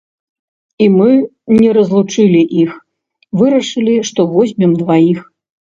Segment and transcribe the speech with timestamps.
[0.85, 1.11] І мы
[1.59, 2.71] не разлучылі іх,
[3.43, 5.19] вырашылі, што возьмем дваіх.